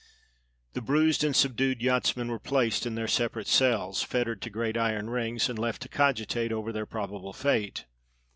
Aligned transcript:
The 0.73 0.81
bruised 0.81 1.23
and 1.23 1.35
subdued 1.35 1.79
yachtsmen 1.79 2.27
were 2.29 2.39
placed 2.39 2.87
in 2.87 2.95
their 2.95 3.07
separate 3.07 3.45
cells, 3.45 4.01
fettered 4.01 4.41
to 4.41 4.49
great 4.49 4.75
iron 4.75 5.11
rings, 5.11 5.47
and 5.47 5.59
left 5.59 5.83
to 5.83 5.89
cogitate 5.89 6.51
over 6.51 6.71
their 6.71 6.87
probable 6.87 7.33
fate. 7.33 7.85